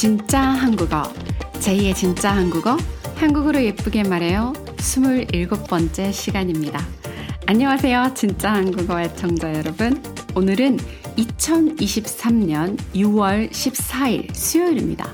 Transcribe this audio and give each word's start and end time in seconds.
진짜 0.00 0.40
한국어. 0.40 1.02
제2의 1.60 1.94
진짜 1.94 2.34
한국어. 2.34 2.78
한국어로 3.16 3.62
예쁘게 3.62 4.04
말해요. 4.04 4.54
27번째 4.78 6.10
시간입니다. 6.10 6.82
안녕하세요. 7.44 8.12
진짜 8.14 8.50
한국어 8.50 8.98
애청자 8.98 9.52
여러분. 9.52 10.02
오늘은 10.34 10.78
2023년 11.18 12.78
6월 12.94 13.50
14일 13.50 14.34
수요일입니다. 14.34 15.06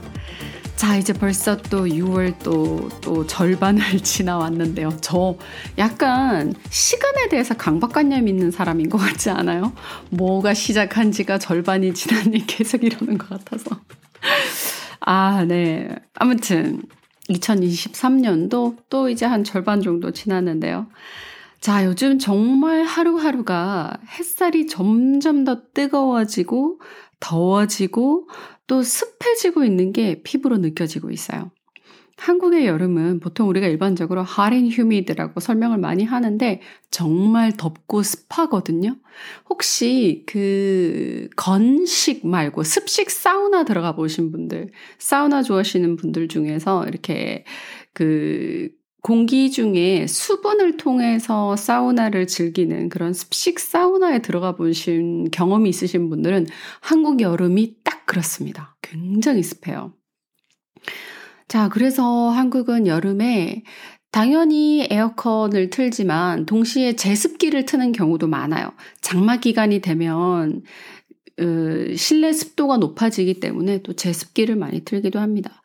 자, 0.76 0.96
이제 0.96 1.12
벌써 1.12 1.56
또 1.56 1.86
6월 1.86 2.38
또, 2.44 2.88
또 3.00 3.26
절반을 3.26 3.98
지나왔는데요. 4.04 4.96
저 5.00 5.36
약간 5.78 6.54
시간에 6.70 7.28
대해서 7.28 7.54
강박관념 7.54 8.28
있는 8.28 8.52
사람인 8.52 8.88
것 8.88 8.98
같지 8.98 9.30
않아요? 9.30 9.72
뭐가 10.10 10.54
시작한 10.54 11.10
지가 11.10 11.38
절반이 11.38 11.92
지났니 11.92 12.46
계속 12.46 12.84
이러는 12.84 13.18
것 13.18 13.30
같아서. 13.30 13.80
아, 15.06 15.44
네. 15.44 15.88
아무튼 16.14 16.82
2023년도 17.30 18.76
또 18.90 19.08
이제 19.08 19.24
한 19.24 19.44
절반 19.44 19.80
정도 19.80 20.10
지났는데요. 20.10 20.88
자, 21.60 21.84
요즘 21.84 22.18
정말 22.18 22.82
하루하루가 22.82 23.98
햇살이 24.18 24.66
점점 24.66 25.44
더 25.44 25.62
뜨거워지고 25.72 26.80
더워지고 27.20 28.28
또 28.66 28.82
습해지고 28.82 29.64
있는 29.64 29.92
게 29.92 30.22
피부로 30.24 30.58
느껴지고 30.58 31.10
있어요. 31.10 31.52
한국의 32.16 32.66
여름은 32.66 33.20
보통 33.20 33.48
우리가 33.48 33.66
일반적으로 33.66 34.22
hot 34.22 34.54
and 34.54 34.74
humid라고 34.74 35.40
설명을 35.40 35.78
많이 35.78 36.04
하는데 36.04 36.60
정말 36.90 37.52
덥고 37.56 38.02
습하거든요. 38.02 38.96
혹시 39.48 40.24
그 40.26 41.28
건식 41.36 42.26
말고 42.26 42.62
습식 42.62 43.10
사우나 43.10 43.64
들어가 43.64 43.94
보신 43.94 44.32
분들, 44.32 44.70
사우나 44.98 45.42
좋아하시는 45.42 45.96
분들 45.96 46.28
중에서 46.28 46.86
이렇게 46.86 47.44
그 47.92 48.70
공기 49.02 49.52
중에 49.52 50.06
수분을 50.08 50.78
통해서 50.78 51.54
사우나를 51.54 52.26
즐기는 52.26 52.88
그런 52.88 53.12
습식 53.12 53.60
사우나에 53.60 54.20
들어가 54.20 54.56
보신 54.56 55.30
경험이 55.30 55.68
있으신 55.68 56.10
분들은 56.10 56.46
한국 56.80 57.20
여름이 57.20 57.76
딱 57.84 58.04
그렇습니다. 58.04 58.76
굉장히 58.82 59.44
습해요. 59.44 59.92
자, 61.48 61.68
그래서 61.68 62.28
한국은 62.30 62.86
여름에 62.86 63.62
당연히 64.10 64.86
에어컨을 64.90 65.70
틀지만 65.70 66.46
동시에 66.46 66.96
제습기를 66.96 67.66
트는 67.66 67.92
경우도 67.92 68.26
많아요. 68.28 68.72
장마 69.00 69.36
기간이 69.36 69.80
되면 69.80 70.62
으, 71.40 71.94
실내 71.96 72.32
습도가 72.32 72.78
높아지기 72.78 73.40
때문에 73.40 73.82
또 73.82 73.92
제습기를 73.94 74.56
많이 74.56 74.84
틀기도 74.84 75.20
합니다. 75.20 75.62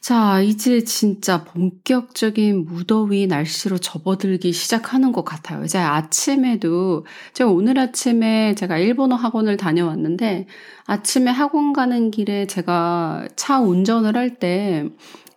자, 0.00 0.40
이제 0.40 0.84
진짜 0.84 1.44
본격적인 1.44 2.64
무더위 2.66 3.26
날씨로 3.26 3.78
접어들기 3.78 4.52
시작하는 4.52 5.12
것 5.12 5.24
같아요. 5.24 5.64
이제 5.64 5.78
아침에도, 5.78 7.04
제가 7.34 7.50
오늘 7.50 7.78
아침에 7.78 8.54
제가 8.54 8.78
일본어 8.78 9.16
학원을 9.16 9.56
다녀왔는데, 9.56 10.46
아침에 10.86 11.30
학원 11.30 11.72
가는 11.72 12.10
길에 12.10 12.46
제가 12.46 13.26
차 13.36 13.60
운전을 13.60 14.16
할 14.16 14.36
때, 14.38 14.88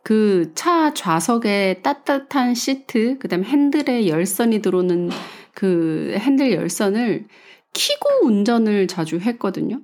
그 0.04 0.54
차 0.56 0.94
좌석에 0.94 1.82
따뜻한 1.84 2.56
시트, 2.56 3.18
그 3.20 3.28
다음에 3.28 3.46
핸들에 3.48 4.08
열선이 4.08 4.62
들어오는 4.62 5.10
그 5.54 6.16
핸들 6.18 6.54
열선을 6.54 7.28
키고 7.74 8.26
운전을 8.28 8.88
자주 8.88 9.18
했거든요. 9.20 9.82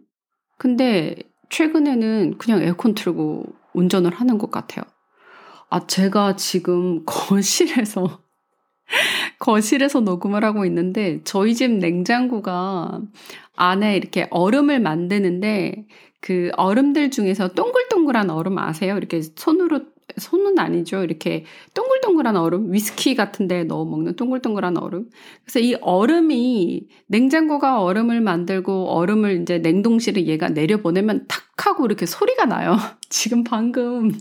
근데 0.58 1.16
최근에는 1.50 2.38
그냥 2.38 2.62
에어컨 2.64 2.94
틀고 2.96 3.46
운전을 3.78 4.12
하는 4.14 4.38
것 4.38 4.52
같아요. 4.52 4.84
아, 5.70 5.86
제가 5.86 6.36
지금 6.36 7.04
거실에서, 7.06 8.22
거실에서 9.40 10.00
녹음을 10.00 10.44
하고 10.44 10.66
있는데, 10.66 11.22
저희 11.24 11.54
집 11.54 11.72
냉장고가 11.72 13.02
안에 13.56 13.96
이렇게 13.96 14.28
얼음을 14.32 14.80
만드는데, 14.80 15.86
그 16.22 16.50
얼음들 16.58 17.12
중에서 17.12 17.50
동글동글한 17.50 18.30
얼음 18.30 18.58
아세요? 18.58 18.98
이렇게 18.98 19.22
손으로 19.22 19.82
손은 20.18 20.60
아니죠. 20.60 21.04
이렇게 21.04 21.46
동글동글한 21.74 22.36
얼음, 22.36 22.74
위스키 22.74 23.16
같은 23.16 23.48
데 23.48 23.64
넣어 23.64 23.86
먹는 23.86 24.16
동글동글한 24.16 24.78
얼음. 24.78 25.10
그래서 25.44 25.60
이 25.60 25.76
얼음이 25.76 26.88
냉장고가 27.08 27.82
얼음을 27.82 28.22
만들고 28.22 28.90
얼음을 28.90 29.42
이제 29.42 29.60
냉동실에 29.60 30.26
얘가 30.26 30.50
내려 30.50 30.78
보내면 30.78 31.26
탁 31.28 31.44
하고 31.66 31.86
이렇게 31.86 32.06
소리가 32.06 32.46
나요. 32.46 32.78
지금 33.10 33.44
방금 33.44 34.12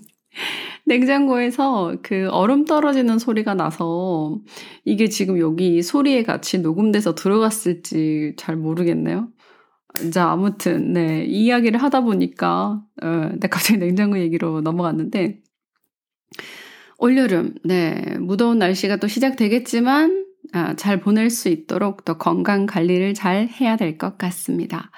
냉장고에서 0.84 1.96
그 2.02 2.28
얼음 2.30 2.64
떨어지는 2.64 3.18
소리가 3.18 3.54
나서 3.54 4.38
이게 4.84 5.08
지금 5.08 5.38
여기 5.38 5.82
소리에 5.82 6.22
같이 6.22 6.58
녹음돼서 6.58 7.14
들어갔을지 7.14 8.34
잘 8.36 8.56
모르겠네요. 8.56 9.28
자, 10.12 10.30
아무튼, 10.30 10.92
네. 10.92 11.24
이야기를 11.24 11.82
하다 11.82 12.02
보니까, 12.02 12.82
어, 13.02 13.06
네, 13.40 13.48
갑자기 13.48 13.78
냉장고 13.78 14.18
얘기로 14.18 14.60
넘어갔는데, 14.60 15.40
올여름, 16.98 17.54
네, 17.64 18.16
무더운 18.20 18.58
날씨가 18.58 18.96
또 18.96 19.08
시작되겠지만, 19.08 20.26
아, 20.52 20.74
잘 20.76 21.00
보낼 21.00 21.30
수 21.30 21.48
있도록 21.48 22.04
또 22.04 22.18
건강 22.18 22.66
관리를 22.66 23.14
잘 23.14 23.48
해야 23.48 23.76
될 23.76 23.98
것 23.98 24.16
같습니다. 24.18 24.90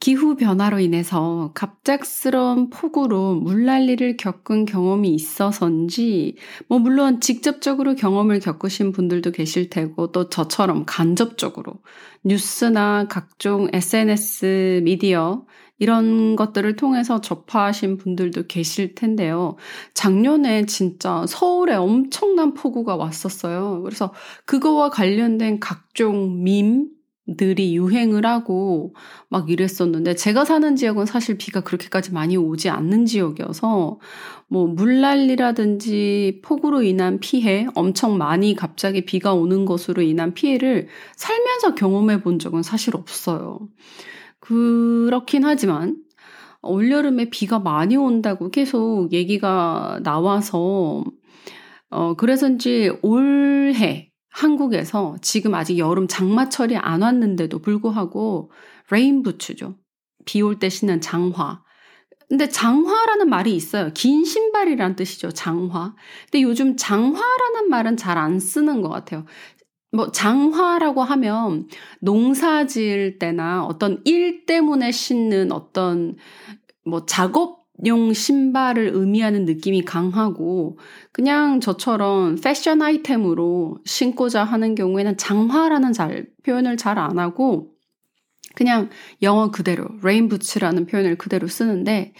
기후 0.00 0.34
변화로 0.34 0.80
인해서 0.80 1.52
갑작스러운 1.54 2.70
폭우로 2.70 3.36
물난리를 3.36 4.16
겪은 4.16 4.64
경험이 4.64 5.10
있어서인지, 5.14 6.36
뭐, 6.68 6.80
물론 6.80 7.20
직접적으로 7.20 7.94
경험을 7.94 8.40
겪으신 8.40 8.90
분들도 8.92 9.30
계실 9.30 9.70
테고, 9.70 10.10
또 10.10 10.28
저처럼 10.28 10.84
간접적으로 10.86 11.74
뉴스나 12.24 13.06
각종 13.08 13.68
SNS 13.72 14.80
미디어, 14.84 15.44
이런 15.82 16.36
것들을 16.36 16.76
통해서 16.76 17.20
접하신 17.20 17.96
분들도 17.96 18.46
계실 18.46 18.94
텐데요. 18.94 19.56
작년에 19.94 20.66
진짜 20.66 21.24
서울에 21.26 21.74
엄청난 21.74 22.54
폭우가 22.54 22.94
왔었어요. 22.94 23.82
그래서 23.82 24.12
그거와 24.44 24.90
관련된 24.90 25.58
각종 25.58 26.44
밈, 26.44 26.88
들이 27.36 27.76
유행을 27.76 28.24
하고 28.24 28.94
막 29.28 29.50
이랬었는데 29.50 30.14
제가 30.14 30.44
사는 30.44 30.76
지역은 30.76 31.06
사실 31.06 31.36
비가 31.36 31.62
그렇게까지 31.62 32.12
많이 32.12 32.36
오지 32.36 32.68
않는 32.68 33.06
지역이어서 33.06 33.98
뭐 34.46 34.66
물난리라든지 34.68 36.42
폭우로 36.44 36.82
인한 36.82 37.18
피해 37.18 37.66
엄청 37.74 38.18
많이 38.18 38.54
갑자기 38.54 39.04
비가 39.04 39.34
오는 39.34 39.64
것으로 39.64 40.02
인한 40.02 40.32
피해를 40.32 40.86
살면서 41.16 41.74
경험해 41.74 42.22
본 42.22 42.38
적은 42.38 42.62
사실 42.62 42.94
없어요. 42.94 43.58
그렇긴 44.42 45.44
하지만 45.44 45.96
올여름에 46.62 47.30
비가 47.30 47.58
많이 47.60 47.96
온다고 47.96 48.50
계속 48.50 49.12
얘기가 49.12 50.00
나와서 50.04 51.04
어 51.90 52.14
그래서인지 52.16 52.92
올해 53.02 54.10
한국에서 54.30 55.16
지금 55.22 55.54
아직 55.54 55.78
여름 55.78 56.08
장마철이 56.08 56.76
안 56.78 57.02
왔는데도 57.02 57.60
불구하고 57.60 58.50
레인부츠죠. 58.90 59.76
비 60.26 60.42
올 60.42 60.58
때 60.58 60.68
신는 60.70 61.00
장화. 61.00 61.62
근데 62.28 62.48
장화라는 62.48 63.28
말이 63.28 63.54
있어요. 63.54 63.90
긴 63.94 64.24
신발이란 64.24 64.96
뜻이죠. 64.96 65.32
장화. 65.32 65.94
근데 66.30 66.42
요즘 66.42 66.76
장화라는 66.76 67.68
말은 67.70 67.96
잘 67.98 68.18
안 68.18 68.40
쓰는 68.40 68.82
것 68.82 68.88
같아요. 68.90 69.26
뭐 69.92 70.10
장화라고 70.10 71.02
하면 71.02 71.68
농사 72.00 72.66
지을 72.66 73.18
때나 73.18 73.64
어떤 73.64 74.00
일 74.04 74.46
때문에 74.46 74.90
신는 74.90 75.52
어떤 75.52 76.16
뭐 76.84 77.04
작업용 77.06 78.12
신발을 78.14 78.92
의미하는 78.94 79.44
느낌이 79.44 79.84
강하고 79.84 80.78
그냥 81.12 81.60
저처럼 81.60 82.36
패션 82.42 82.80
아이템으로 82.82 83.78
신고자 83.84 84.44
하는 84.44 84.74
경우에는 84.74 85.16
장화라는 85.18 85.92
잘 85.92 86.26
표현을 86.44 86.76
잘 86.78 86.98
안 86.98 87.18
하고 87.18 87.72
그냥 88.54 88.90
영어 89.22 89.50
그대로 89.50 89.86
레인부츠라는 90.02 90.86
표현을 90.86 91.16
그대로 91.16 91.46
쓰는데 91.46 92.12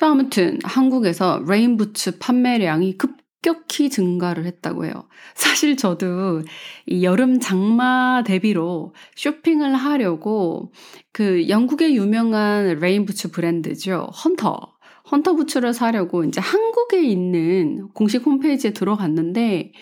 아무튼 0.00 0.58
한국에서 0.62 1.42
레인부츠 1.48 2.18
판매량이 2.18 2.98
급 2.98 3.16
급격히 3.46 3.88
증가를 3.90 4.44
했다고 4.44 4.86
해요. 4.86 5.08
사실 5.34 5.76
저도 5.76 6.42
이 6.86 7.04
여름 7.04 7.38
장마 7.38 8.24
대비로 8.26 8.92
쇼핑을 9.14 9.74
하려고 9.76 10.72
그 11.12 11.48
영국의 11.48 11.96
유명한 11.96 12.78
레인부츠 12.80 13.30
브랜드죠. 13.30 14.08
헌터. 14.24 14.74
헌터 15.12 15.34
부츠를 15.36 15.72
사려고 15.72 16.24
이제 16.24 16.40
한국에 16.40 17.04
있는 17.04 17.88
공식 17.94 18.26
홈페이지에 18.26 18.72
들어갔는데 18.72 19.72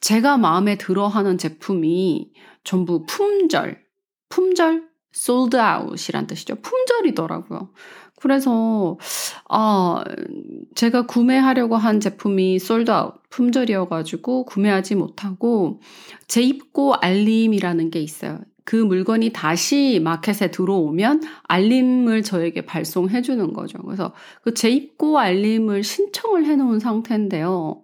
제가 0.00 0.38
마음에 0.38 0.78
들어 0.78 1.06
하는 1.06 1.36
제품이 1.36 2.32
전부 2.64 3.04
품절, 3.04 3.82
품절, 4.30 4.88
sold 5.12 5.60
out이란 5.60 6.26
뜻이죠. 6.26 6.56
품절이더라고요. 6.62 7.70
그래서 8.20 8.98
아 9.48 10.04
제가 10.74 11.06
구매하려고 11.06 11.76
한 11.76 12.00
제품이 12.00 12.58
솔드아웃 12.58 13.14
품절이어가지고 13.30 14.44
구매하지 14.44 14.94
못하고 14.94 15.80
재입고 16.28 16.94
알림이라는 16.94 17.90
게 17.90 18.00
있어요. 18.00 18.40
그 18.64 18.76
물건이 18.76 19.32
다시 19.32 20.00
마켓에 20.02 20.50
들어오면 20.50 21.22
알림을 21.44 22.22
저에게 22.22 22.66
발송해 22.66 23.22
주는 23.22 23.52
거죠. 23.52 23.78
그래서 23.82 24.12
그 24.42 24.54
재입고 24.54 25.18
알림을 25.18 25.82
신청을 25.82 26.44
해 26.44 26.56
놓은 26.56 26.78
상태인데요. 26.78 27.82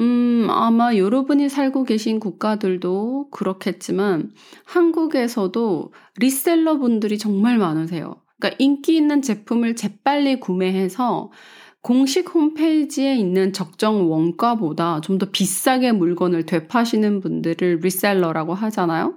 음, 0.00 0.46
아마 0.50 0.96
여러분이 0.96 1.48
살고 1.48 1.84
계신 1.84 2.20
국가들도 2.20 3.28
그렇겠지만 3.30 4.32
한국에서도 4.64 5.92
리셀러 6.18 6.78
분들이 6.78 7.18
정말 7.18 7.58
많으세요. 7.58 8.19
그러니까 8.40 8.56
인기 8.58 8.96
있는 8.96 9.22
제품을 9.22 9.76
재빨리 9.76 10.40
구매해서 10.40 11.30
공식 11.82 12.34
홈페이지에 12.34 13.14
있는 13.16 13.52
적정 13.52 14.10
원가보다 14.10 15.00
좀 15.02 15.18
더 15.18 15.30
비싸게 15.30 15.92
물건을 15.92 16.46
되파시는 16.46 17.20
분들을 17.20 17.80
리셀러라고 17.82 18.54
하잖아요. 18.54 19.14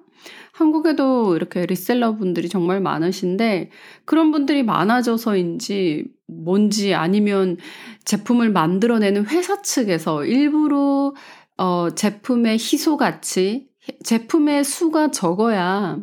한국에도 0.54 1.36
이렇게 1.36 1.66
리셀러 1.66 2.16
분들이 2.18 2.48
정말 2.48 2.80
많으신데 2.80 3.72
그런 4.06 4.31
분들이 4.31 4.64
많아져서인지 4.64 6.06
뭔지 6.28 6.94
아니면 6.94 7.58
제품을 8.06 8.52
만들어내는 8.52 9.25
회사 9.28 9.62
측에서 9.62 10.25
일부러 10.25 11.14
어, 11.58 11.90
제품의 11.96 12.54
희소 12.54 12.98
가치, 12.98 13.68
제품의 14.04 14.64
수가 14.64 15.12
적어야 15.12 16.00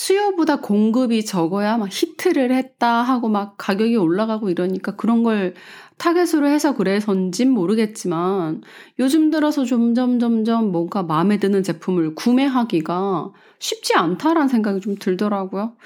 수요보다 0.00 0.56
공급이 0.56 1.26
적어야 1.26 1.76
막 1.76 1.90
히트를 1.92 2.52
했다 2.54 3.02
하고 3.02 3.28
막 3.28 3.56
가격이 3.58 3.96
올라가고 3.96 4.48
이러니까 4.48 4.96
그런 4.96 5.22
걸 5.22 5.52
타겟으로 5.98 6.48
해서 6.48 6.74
그래서인진 6.74 7.50
모르겠지만 7.50 8.62
요즘 8.98 9.30
들어서 9.30 9.66
점점 9.66 10.18
점점 10.18 10.72
뭔가 10.72 11.02
마음에 11.02 11.38
드는 11.38 11.62
제품을 11.62 12.14
구매하기가 12.14 13.32
쉽지 13.58 13.94
않다라는 13.94 14.48
생각이 14.48 14.80
좀 14.80 14.96
들더라고요. 14.96 15.76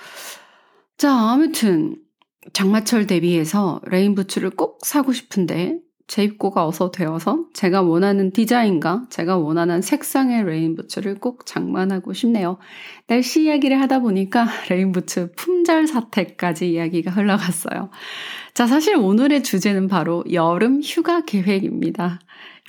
자, 0.96 1.12
아무튼 1.12 1.96
장마철 2.52 3.08
대비해서 3.08 3.80
레인부츠를 3.84 4.50
꼭 4.50 4.78
사고 4.84 5.12
싶은데 5.12 5.80
재입고가 6.06 6.66
어서 6.66 6.90
되어서 6.90 7.46
제가 7.54 7.82
원하는 7.82 8.30
디자인과 8.30 9.06
제가 9.10 9.38
원하는 9.38 9.80
색상의 9.80 10.44
레인부츠를 10.44 11.18
꼭 11.18 11.46
장만하고 11.46 12.12
싶네요. 12.12 12.58
날씨 13.06 13.44
이야기를 13.44 13.80
하다 13.80 14.00
보니까 14.00 14.46
레인부츠 14.68 15.32
품절 15.36 15.86
사태까지 15.86 16.70
이야기가 16.70 17.10
흘러갔어요. 17.10 17.90
자, 18.52 18.66
사실 18.66 18.96
오늘의 18.96 19.42
주제는 19.42 19.88
바로 19.88 20.24
여름 20.32 20.80
휴가 20.82 21.22
계획입니다. 21.22 22.20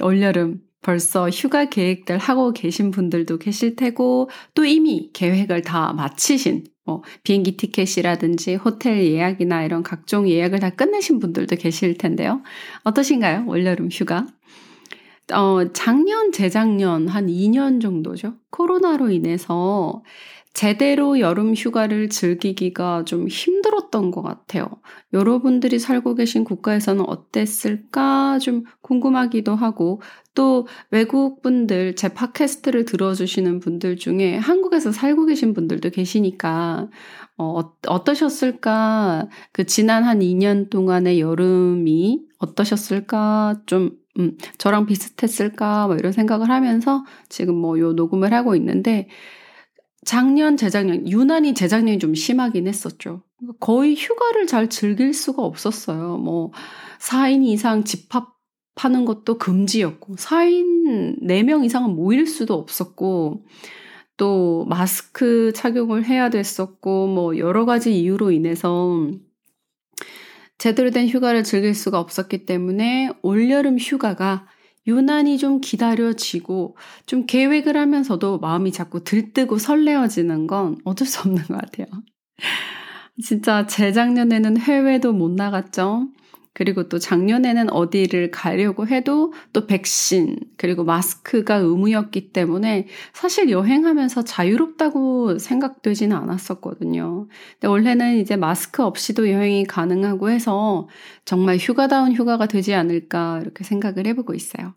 올여름 0.02 0.62
벌써 0.82 1.30
휴가 1.30 1.66
계획들 1.66 2.18
하고 2.18 2.54
계신 2.54 2.92
분들도 2.92 3.40
계실 3.40 3.76
테고 3.76 4.30
또 4.54 4.66
이미 4.66 5.10
계획을 5.14 5.64
다 5.64 5.94
마치신 5.94 6.64
뭐 6.86 7.04
비행기 7.24 7.58
티켓이라든지 7.58 8.56
호텔 8.56 9.04
예약이나 9.04 9.64
이런 9.64 9.84
각종 9.84 10.30
예약을 10.30 10.60
다 10.60 10.70
끝내신 10.70 11.20
분들도 11.20 11.56
계실 11.58 11.98
텐데요. 11.98 12.42
어떠신가요? 12.84 13.46
올여름 13.48 13.90
휴가? 13.92 14.28
어, 15.34 15.72
작년, 15.74 16.32
재작년 16.32 17.08
한 17.08 17.28
2년 17.28 17.82
정도죠. 17.82 18.36
코로나로 18.52 19.10
인해서 19.10 20.04
제대로 20.56 21.20
여름 21.20 21.54
휴가를 21.54 22.10
즐기기가 22.10 23.04
좀 23.06 23.28
힘들었던 23.28 24.10
것 24.12 24.22
같아요. 24.22 24.70
여러분들이 25.14 25.80
살고 25.80 26.16
계신 26.16 26.46
국가에서는 26.46 27.04
어땠을까 27.08 28.40
좀 28.40 28.64
궁금하기도 28.82 29.54
하고 29.54 30.02
또 30.34 30.66
외국 30.92 31.42
분들 31.42 31.98
제 31.98 32.08
팟캐스트를 32.14 32.86
들어주시는 32.86 33.60
분들 33.60 33.98
중에 33.98 34.38
한국에서 34.38 34.94
살고 34.94 35.26
계신 35.26 35.54
분들도 35.54 35.90
계시니까 35.90 36.90
어, 37.38 37.62
어떠셨을까? 37.88 39.28
그 39.52 39.66
지난 39.66 40.06
한 40.06 40.22
2년 40.22 40.70
동안의 40.70 41.20
여름이 41.20 42.22
어떠셨을까? 42.40 43.62
좀 43.66 43.92
음, 44.20 44.38
저랑 44.58 44.86
비슷했을까? 44.86 45.88
뭐 45.88 45.98
이런 45.98 46.14
생각을 46.14 46.50
하면서 46.50 47.04
지금 47.28 47.56
뭐 47.56 47.78
요 47.80 47.92
녹음을 47.94 48.34
하고 48.34 48.56
있는데 48.56 49.10
작년, 50.06 50.56
재작년, 50.56 51.10
유난히 51.10 51.54
재작년이 51.54 52.00
좀 52.00 52.16
심하긴 52.16 52.68
했었죠. 52.68 53.24
거의 53.60 53.96
휴가를 53.96 54.48
잘 54.48 54.70
즐길 54.70 55.14
수가 55.14 55.44
없었어요. 55.44 56.18
뭐, 56.18 56.52
4인 57.00 57.44
이상 57.44 57.84
집합하는 57.84 59.06
것도 59.06 59.38
금지였고, 59.38 60.16
4인 60.16 61.22
4명 61.24 61.66
이상은 61.66 61.96
모일 61.96 62.28
수도 62.28 62.54
없었고, 62.54 63.46
또 64.18 64.66
마스크 64.70 65.52
착용을 65.54 66.06
해야 66.06 66.30
됐었고, 66.30 67.08
뭐, 67.08 67.38
여러 67.38 67.66
가지 67.66 68.00
이유로 68.00 68.32
인해서 68.32 69.10
제대로 70.58 70.92
된 70.92 71.08
휴가를 71.08 71.44
즐길 71.44 71.74
수가 71.74 72.00
없었기 72.00 72.46
때문에 72.46 73.10
올여름 73.22 73.78
휴가가 73.78 74.48
유난히 74.88 75.38
좀 75.38 75.62
기다려지고 75.62 76.78
좀 77.06 77.26
계획을 77.26 77.76
하면서도 77.78 78.40
마음이 78.40 78.72
자꾸 78.72 79.04
들뜨고 79.04 79.58
설레어지는 79.58 80.48
건 80.48 80.78
어쩔 80.84 81.08
수 81.08 81.22
없는 81.22 81.44
것 81.44 81.60
같아요. 81.60 81.88
진짜 83.24 83.66
재작년에는 83.66 84.58
해외도 84.58 85.14
못 85.14 85.32
나갔죠. 85.32 86.10
그리고 86.56 86.88
또 86.88 87.00
작년에는 87.00 87.70
어디를 87.70 88.32
가려고 88.32 88.88
해도 88.88 89.34
또 89.52 89.68
백신, 89.68 90.38
그리고 90.56 90.86
마스크가 90.86 91.56
의무였기 91.58 92.32
때문에 92.32 92.88
사실 93.12 93.50
여행하면서 93.50 94.24
자유롭다고 94.24 95.38
생각되지는 95.38 96.16
않았었거든요. 96.16 97.28
근데 97.54 97.68
원래는 97.68 98.20
이제 98.20 98.38
마스크 98.38 98.84
없이도 98.84 99.30
여행이 99.32 99.66
가능하고 99.66 100.30
해서 100.30 100.88
정말 101.26 101.58
휴가다운 101.58 102.14
휴가가 102.14 102.46
되지 102.46 102.74
않을까 102.74 103.40
이렇게 103.42 103.66
생각을 103.66 104.08
해보고 104.08 104.34
있어요. 104.34 104.74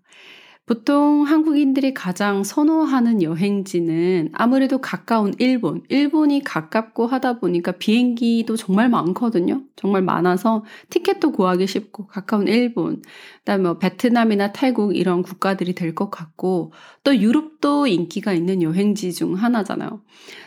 보통 0.69 1.23
한국인들이 1.27 1.95
가장 1.95 2.45
선호하는 2.45 3.23
여행지는 3.23 4.29
아무래도 4.35 4.79
가까운 4.79 5.33
일본. 5.39 5.83
일본이 5.89 6.45
가깝고 6.45 7.07
하다 7.07 7.39
보니까 7.41 7.73
비행기도 7.73 8.55
정말 8.57 8.91
많거든요. 8.91 9.63
정말 9.77 10.03
많아서 10.03 10.65
티켓도 10.91 11.33
구하기 11.33 11.67
쉽고 11.67 12.07
가까운 12.09 12.49
일본. 12.49 13.03
그다음에 13.39 13.63
뭐 13.63 13.79
베트남이나 13.79 14.53
태국 14.53 14.95
이런 14.95 15.23
국가들이 15.23 15.75
될 15.75 15.95
것 15.95 16.11
같고 16.11 16.73
또 17.03 17.17
유럽도 17.17 17.87
인기가 17.87 18.35
있는 18.35 18.63
여행지 18.63 19.13
중 19.15 19.35
하나잖아요. 19.35 20.03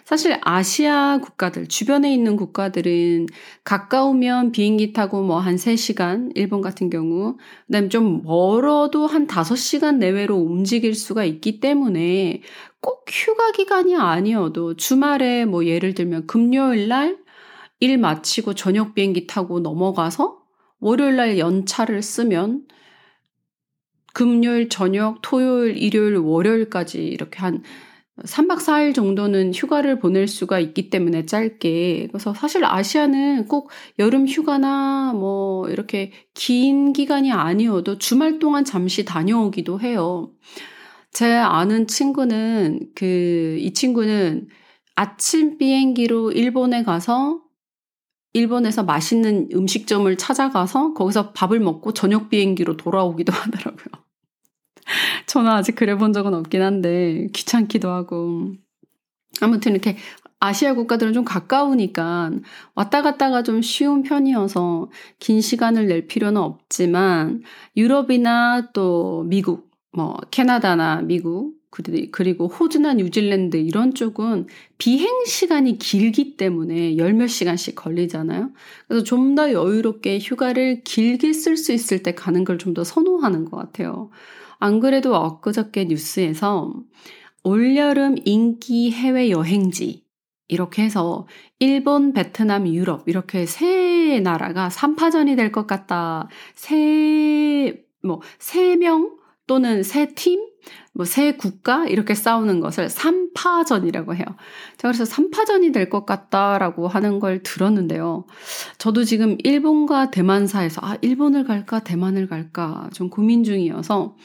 사실 0.06 0.38
아시아 0.44 1.18
국가들 1.18 1.68
주변에 1.68 2.14
있는 2.14 2.36
국가들은 2.36 3.26
가까우면 3.64 4.52
비행기 4.52 4.94
타고 4.94 5.24
뭐 5.24 5.40
한 5.40 5.56
3시간 5.56 6.32
일본 6.36 6.62
같은 6.62 6.90
경우 6.92 7.38
그다음에 7.68 7.90
좀 7.90 8.22
멀어도 8.24 9.08
한 9.08 9.26
5시간 9.28 9.98
내 9.98 10.11
외로 10.12 10.38
움직일 10.38 10.96
수가 10.96 11.24
있기 11.26 11.60
때문에 11.60 12.42
꼭 12.80 13.06
휴가 13.10 13.52
기간이 13.52 13.96
아니어도 13.96 14.76
주말에 14.76 15.46
뭐 15.46 15.66
예를 15.66 15.94
들면 15.94 16.28
금요일 16.28 16.88
날 16.88 17.22
일 17.82 17.98
마치고 17.98 18.54
저녁 18.54 18.94
비행기 18.94 19.26
타고 19.26 19.60
넘어가서 19.60 20.40
월요일 20.80 21.16
날 21.16 21.40
연차를 21.40 22.04
쓰면 22.04 22.68
금요일 24.14 24.70
저녁, 24.70 25.20
토요일, 25.24 25.78
일요일, 25.78 26.18
월요일까지 26.18 27.04
이렇게 27.04 27.40
한 27.40 27.64
3박 28.18 28.60
4일 28.60 28.94
정도는 28.94 29.54
휴가를 29.54 30.00
보낼 30.00 30.28
수가 30.28 30.60
있기 30.60 30.90
때문에 30.90 31.26
짧게. 31.26 32.10
그래서 32.12 32.34
사실 32.34 32.66
아시아는 32.66 33.48
꼭 33.48 33.70
여름 34.00 34.28
휴가나 34.28 35.14
뭐 35.14 35.68
이렇게 35.70 36.12
긴 36.34 36.94
기간이 36.94 37.32
아니어도 37.32 37.98
주말 37.98 38.40
동안 38.40 38.66
잠시 38.66 39.06
다녀오기도 39.06 39.80
해요. 39.80 40.32
제 41.12 41.34
아는 41.34 41.88
친구는 41.88 42.92
그, 42.96 43.58
이 43.60 43.74
친구는 43.74 44.48
아침 44.96 45.58
비행기로 45.58 46.32
일본에 46.32 46.84
가서 46.84 47.42
일본에서 48.34 48.84
맛있는 48.84 49.50
음식점을 49.54 50.16
찾아가서 50.18 50.94
거기서 50.94 51.34
밥을 51.34 51.60
먹고 51.60 51.94
저녁 51.94 52.30
비행기로 52.30 52.78
돌아오기도 52.78 53.34
하더라고요. 53.34 54.01
저는 55.28 55.52
아직 55.52 55.76
그래 55.76 55.96
본 55.96 56.14
적은 56.14 56.34
없긴 56.34 56.62
한데 56.62 57.28
귀찮기도 57.34 57.90
하고. 57.92 58.54
아무튼 59.42 59.74
이렇게 59.74 59.98
아시아 60.40 60.74
국가들은 60.74 61.14
좀 61.14 61.26
가까우니까 61.26 62.32
왔다 62.76 63.02
갔다가 63.02 63.44
좀 63.44 63.62
쉬운 63.62 64.04
편이어서 64.04 64.90
긴 65.20 65.42
시간을 65.42 65.88
낼 65.88 66.08
필요는 66.08 66.42
없지만 66.42 67.44
유럽이나 67.78 68.72
또 68.74 69.24
미국, 69.28 69.72
뭐 69.94 70.18
캐나다나 70.32 71.02
미국 71.02 71.56
그리고 72.12 72.48
호주나 72.48 72.96
뉴질랜드 72.96 73.58
이런 73.58 73.94
쪽은 73.94 74.48
비행 74.78 75.08
시간이 75.26 75.78
길기 75.78 76.36
때문에 76.38 76.98
열 76.98 77.14
몇 77.14 77.28
시간씩 77.28 77.76
걸리잖아요. 77.76 78.52
그래서 78.88 79.04
좀 79.06 79.36
더 79.36 79.52
여유롭게 79.54 80.20
휴가를 80.20 80.84
길게 80.84 81.32
쓸 81.34 81.56
수 81.58 81.72
있을 81.74 82.04
때 82.04 82.14
가는 82.16 82.44
걸 82.44 82.58
좀 82.58 82.74
더 82.74 82.84
선호하는 82.84 83.46
것 83.46 83.58
같아요. 83.58 84.10
안 84.62 84.80
그래도 84.80 85.16
엊그저께 85.16 85.86
뉴스에서 85.86 86.74
올여름 87.44 88.16
인기 88.26 88.92
해외 88.92 89.30
여행지 89.32 90.06
이렇게 90.48 90.84
해서 90.84 91.28
일본, 91.60 92.14
베트남, 92.14 92.68
유럽 92.68 93.08
이렇게 93.10 93.46
세 93.48 94.20
나라가 94.22 94.70
3파전이 94.70 95.36
될 95.38 95.52
것 95.52 95.68
같다. 95.68 96.30
세, 96.56 97.84
뭐, 98.04 98.22
세 98.40 98.76
명 98.78 99.18
또는 99.48 99.84
세 99.84 100.08
팀? 100.16 100.51
뭐, 100.94 101.06
세 101.06 101.34
국가? 101.34 101.86
이렇게 101.88 102.14
싸우는 102.16 102.60
것을 102.60 102.88
3파전이라고 102.88 104.16
해요. 104.16 104.26
제가 104.78 104.92
그래서 104.92 105.04
3파전이 105.06 105.74
될 105.74 105.90
것 105.90 106.06
같다라고 106.06 106.88
하는 106.88 107.20
걸 107.20 107.44
들었는데요. 107.44 108.26
저도 108.78 109.04
지금 109.04 109.38
일본과 109.44 110.12
대만 110.12 110.48
사이에서, 110.48 110.82
아, 110.84 110.96
일본을 111.02 111.44
갈까, 111.46 111.80
대만을 111.80 112.28
갈까 112.28 112.90
좀 112.94 113.10
고민 113.10 113.44
중이어서 113.44 114.16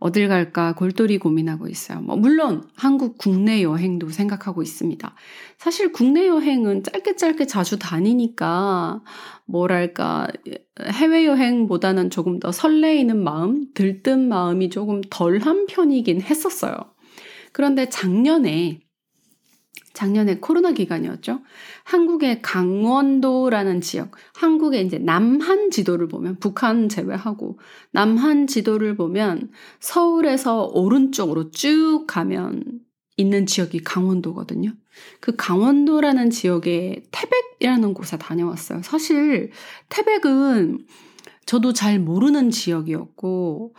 어딜 0.00 0.28
갈까 0.28 0.74
골똘히 0.74 1.18
고민하고 1.18 1.68
있어요. 1.68 2.00
뭐 2.00 2.16
물론 2.16 2.66
한국 2.74 3.18
국내 3.18 3.62
여행도 3.62 4.08
생각하고 4.08 4.62
있습니다. 4.62 5.14
사실 5.58 5.92
국내 5.92 6.26
여행은 6.26 6.82
짧게 6.84 7.16
짧게 7.16 7.46
자주 7.46 7.78
다니니까 7.78 9.02
뭐랄까 9.44 10.26
해외 10.82 11.26
여행보다는 11.26 12.08
조금 12.08 12.40
더 12.40 12.50
설레이는 12.50 13.22
마음, 13.22 13.66
들뜬 13.74 14.26
마음이 14.26 14.70
조금 14.70 15.02
덜한 15.10 15.66
편이긴 15.66 16.22
했었어요. 16.22 16.76
그런데 17.52 17.88
작년에 17.90 18.80
작년에 19.92 20.36
코로나 20.38 20.72
기간이었죠. 20.72 21.40
한국의 21.90 22.40
강원도라는 22.40 23.80
지역, 23.80 24.12
한국의 24.34 24.86
이제 24.86 24.98
남한 24.98 25.72
지도를 25.72 26.06
보면 26.06 26.36
북한 26.38 26.88
제외하고 26.88 27.58
남한 27.90 28.46
지도를 28.46 28.94
보면 28.94 29.50
서울에서 29.80 30.66
오른쪽으로 30.72 31.50
쭉 31.50 32.04
가면 32.06 32.62
있는 33.16 33.44
지역이 33.44 33.80
강원도거든요. 33.80 34.72
그 35.18 35.34
강원도라는 35.34 36.30
지역에 36.30 37.02
태백이라는 37.10 37.92
곳에 37.92 38.16
다녀왔어요. 38.18 38.82
사실 38.82 39.50
태백은 39.88 40.86
저도 41.44 41.72
잘 41.72 41.98
모르는 41.98 42.52
지역이었고, 42.52 43.74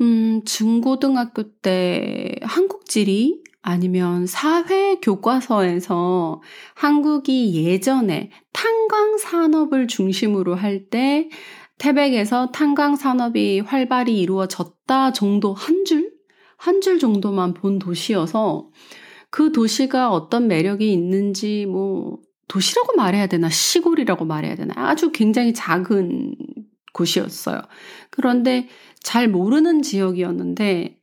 음, 0.00 0.40
중고등학교 0.46 1.42
때 1.60 2.36
한국지리 2.40 3.43
아니면 3.66 4.26
사회 4.26 4.96
교과서에서 4.96 6.42
한국이 6.74 7.54
예전에 7.64 8.30
탄광 8.52 9.16
산업을 9.16 9.88
중심으로 9.88 10.54
할 10.54 10.90
때 10.90 11.30
태백에서 11.78 12.52
탄광 12.52 12.94
산업이 12.96 13.60
활발히 13.60 14.20
이루어졌다 14.20 15.12
정도 15.12 15.54
한 15.54 15.84
줄? 15.86 16.12
한 16.58 16.80
줄 16.82 16.98
정도만 16.98 17.54
본 17.54 17.78
도시여서 17.78 18.68
그 19.30 19.50
도시가 19.50 20.10
어떤 20.10 20.46
매력이 20.46 20.92
있는지 20.92 21.64
뭐 21.66 22.18
도시라고 22.48 22.94
말해야 22.96 23.26
되나 23.28 23.48
시골이라고 23.48 24.26
말해야 24.26 24.56
되나 24.56 24.74
아주 24.76 25.10
굉장히 25.10 25.54
작은 25.54 26.34
곳이었어요. 26.92 27.62
그런데 28.10 28.68
잘 29.02 29.28
모르는 29.28 29.80
지역이었는데 29.82 30.98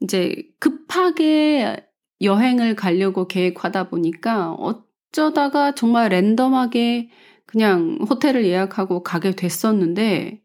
이제 0.00 0.44
급하게 0.60 1.84
여행을 2.24 2.74
가려고 2.74 3.26
계획하다 3.28 3.88
보니까 3.90 4.52
어쩌다가 4.52 5.74
정말 5.74 6.08
랜덤하게 6.08 7.10
그냥 7.46 7.98
호텔을 8.08 8.44
예약하고 8.44 9.02
가게 9.02 9.32
됐었는데 9.32 10.40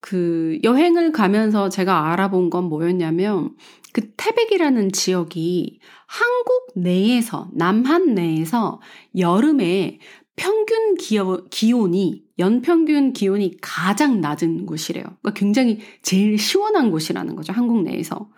그 0.00 0.58
여행을 0.64 1.12
가면서 1.12 1.68
제가 1.68 2.10
알아본 2.12 2.50
건 2.50 2.64
뭐였냐면 2.64 3.54
그 3.92 4.12
태백이라는 4.16 4.92
지역이 4.92 5.80
한국 6.06 6.72
내에서 6.74 7.50
남한 7.54 8.14
내에서 8.14 8.80
여름에 9.16 9.98
평균 10.36 10.94
기어, 10.94 11.44
기온이 11.50 12.24
연평균 12.38 13.12
기온이 13.12 13.56
가장 13.60 14.20
낮은 14.22 14.64
곳이래요. 14.64 15.04
그러니까 15.04 15.32
굉장히 15.34 15.80
제일 16.02 16.38
시원한 16.38 16.90
곳이라는 16.90 17.36
거죠. 17.36 17.52
한국 17.52 17.82
내에서. 17.82 18.30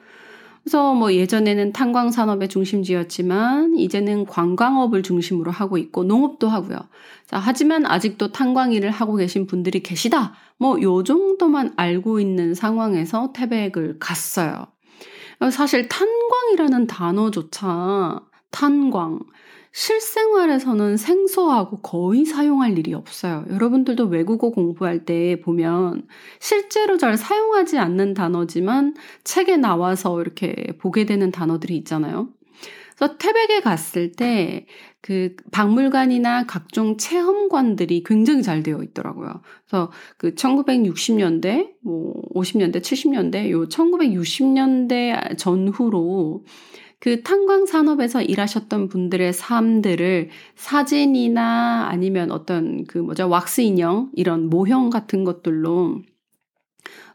그래서 0.62 0.95
뭐 0.95 1.12
예전에는 1.12 1.73
탄광 1.73 2.12
산업의 2.12 2.49
중심지였지만 2.49 3.76
이제는 3.76 4.26
관광업을 4.26 5.02
중심으로 5.02 5.50
하고 5.50 5.76
있고 5.76 6.04
농업도 6.04 6.49
하고요. 6.49 6.78
자, 7.26 7.38
하지만 7.38 7.85
아직도 7.85 8.31
탄광 8.33 8.73
일을 8.73 8.90
하고 8.90 9.16
계신 9.16 9.47
분들이 9.47 9.83
계시다. 9.83 10.35
뭐 10.59 10.81
요 10.83 11.02
정도만 11.02 11.73
알고 11.76 12.21
있는 12.21 12.54
상황에서 12.54 13.33
태백을 13.33 13.99
갔어요. 13.99 14.66
사실 15.50 15.88
탄광이라는 15.88 16.87
단어조차 16.87 18.21
탄광 18.52 19.19
실생활에서는 19.73 20.97
생소하고 20.97 21.81
거의 21.81 22.25
사용할 22.25 22.79
일이 22.79 22.95
없어요. 22.95 23.45
여러분들도 23.50 24.05
외국어 24.07 24.50
공부할 24.50 25.05
때 25.05 25.41
보면 25.41 26.07
실제로 26.41 26.99
잘 26.99 27.17
사용하지 27.17 27.79
않는 27.79 28.14
단어지만 28.14 28.95
책에 29.25 29.57
나와서 29.57 30.21
이렇게 30.21 30.76
보게 30.79 31.07
되는 31.07 31.31
단어들이 31.31 31.76
있잖아요. 31.79 32.29
그래서 32.97 33.17
태백에 33.17 33.61
갔을 33.61 34.12
때 34.12 34.67
그 35.02 35.35
박물관이나 35.50 36.47
각종 36.47 36.97
체험관들이 36.97 38.05
굉장히 38.07 38.43
잘 38.45 38.62
되어 38.62 38.85
있더라고요. 38.85 39.43
그래서 39.67 39.91
그 40.17 40.37
1960년대, 40.37 41.73
뭐 41.81 42.23
50년대, 42.35 42.81
70년대, 42.81 43.50
요 43.50 43.67
1960년대 43.67 45.37
전후로 45.37 46.45
그 47.02 47.25
탄광 47.25 47.66
산업에서 47.66 48.23
일하셨던 48.23 48.87
분들의 48.88 49.32
삶들을 49.32 50.30
사진이나 50.54 51.88
아니면 51.90 52.30
어떤 52.30 52.85
그 52.85 52.99
뭐죠 52.99 53.28
왁스 53.28 53.62
인형 53.62 54.12
이런 54.14 54.49
모형 54.49 54.88
같은 54.88 55.25
것들로 55.25 56.00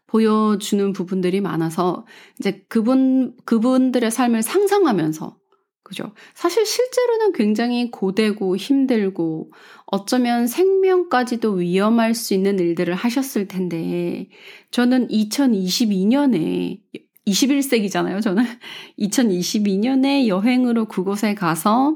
보여주는 0.05 0.91
부분들이 0.91 1.39
많아서 1.39 2.05
이제 2.37 2.65
그분 2.67 3.37
그분들의 3.45 4.11
삶을 4.11 4.41
상상하면서 4.41 5.37
그죠? 5.83 6.11
사실 6.35 6.65
실제로는 6.65 7.31
굉장히 7.31 7.89
고되고 7.89 8.57
힘들고 8.57 9.53
어쩌면 9.85 10.47
생명까지도 10.47 11.53
위험할 11.53 12.13
수 12.13 12.33
있는 12.33 12.59
일들을 12.59 12.93
하셨을 12.93 13.47
텐데 13.47 14.27
저는 14.71 15.07
2022년에 15.07 16.81
21세기잖아요, 17.27 18.21
저는. 18.21 18.43
2022년에 18.99 20.27
여행으로 20.27 20.85
그곳에 20.85 21.35
가서 21.35 21.95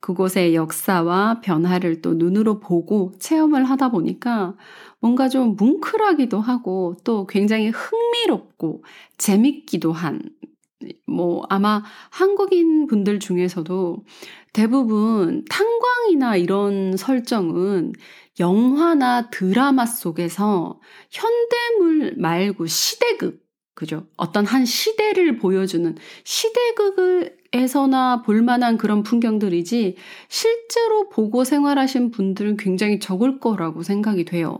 그곳의 0.00 0.54
역사와 0.54 1.40
변화를 1.42 2.00
또 2.00 2.14
눈으로 2.14 2.58
보고 2.58 3.12
체험을 3.18 3.64
하다 3.64 3.90
보니까 3.90 4.56
뭔가 4.98 5.28
좀 5.28 5.56
뭉클하기도 5.56 6.40
하고 6.40 6.96
또 7.04 7.26
굉장히 7.26 7.68
흥미롭고 7.68 8.82
재밌기도 9.18 9.92
한, 9.92 10.22
뭐 11.06 11.44
아마 11.50 11.82
한국인 12.10 12.86
분들 12.86 13.20
중에서도 13.20 14.04
대부분 14.54 15.44
탄광이나 15.50 16.36
이런 16.36 16.96
설정은 16.96 17.92
영화나 18.38 19.28
드라마 19.28 19.84
속에서 19.84 20.80
현대물 21.10 22.14
말고 22.16 22.66
시대극, 22.66 23.49
그죠? 23.80 24.06
어떤 24.18 24.44
한 24.44 24.66
시대를 24.66 25.38
보여주는 25.38 25.96
시대극에서나 26.22 28.20
볼만한 28.20 28.76
그런 28.76 29.02
풍경들이지 29.02 29.96
실제로 30.28 31.08
보고 31.08 31.44
생활하신 31.44 32.10
분들은 32.10 32.58
굉장히 32.58 32.98
적을 32.98 33.40
거라고 33.40 33.82
생각이 33.82 34.26
돼요. 34.26 34.58